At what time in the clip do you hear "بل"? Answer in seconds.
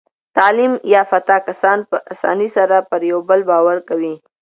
3.29-3.39